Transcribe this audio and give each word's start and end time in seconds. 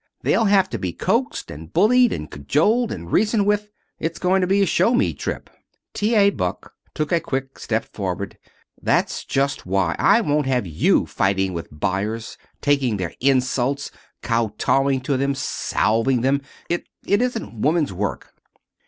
They'll 0.23 0.45
have 0.45 0.67
to 0.71 0.79
be 0.79 0.93
coaxed 0.93 1.51
and 1.51 1.71
bullied 1.71 2.11
and 2.11 2.27
cajoled, 2.31 2.91
and 2.91 3.11
reasoned 3.11 3.45
with. 3.45 3.69
It's 3.99 4.17
going 4.17 4.41
to 4.41 4.47
be 4.47 4.63
a 4.63 4.65
'show 4.65 4.95
me' 4.95 5.13
trip." 5.13 5.47
T. 5.93 6.15
A. 6.15 6.31
Buck 6.31 6.73
took 6.95 7.11
a 7.11 7.19
quick 7.19 7.59
step 7.59 7.85
forward. 7.93 8.39
"That's 8.81 9.23
just 9.23 9.67
why. 9.67 9.95
I 9.99 10.21
won't 10.21 10.47
have 10.47 10.65
you 10.65 11.05
fighting 11.05 11.53
with 11.53 11.67
buyers, 11.71 12.39
taking 12.61 12.97
their 12.97 13.13
insults, 13.19 13.91
kowtowing 14.23 15.01
to 15.01 15.17
them, 15.17 15.35
salving 15.35 16.21
them. 16.21 16.41
It 16.67 16.85
it 17.05 17.21
isn't 17.21 17.61
woman's 17.61 17.93
work." 17.93 18.33